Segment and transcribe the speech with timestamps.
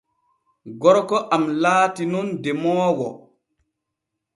[0.81, 3.07] Gorko am laati nun demoowo.